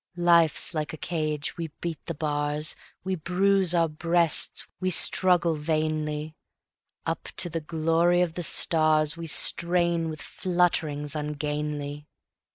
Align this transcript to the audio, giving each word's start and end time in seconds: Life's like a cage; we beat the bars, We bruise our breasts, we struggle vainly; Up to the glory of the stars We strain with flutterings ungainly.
Life's 0.17 0.73
like 0.73 0.93
a 0.93 0.97
cage; 0.97 1.57
we 1.57 1.67
beat 1.79 2.03
the 2.07 2.15
bars, 2.15 2.75
We 3.03 3.13
bruise 3.13 3.75
our 3.75 3.87
breasts, 3.87 4.65
we 4.79 4.89
struggle 4.89 5.53
vainly; 5.53 6.33
Up 7.05 7.25
to 7.37 7.51
the 7.51 7.61
glory 7.61 8.21
of 8.21 8.33
the 8.33 8.41
stars 8.41 9.15
We 9.15 9.27
strain 9.27 10.09
with 10.09 10.19
flutterings 10.19 11.15
ungainly. 11.15 12.07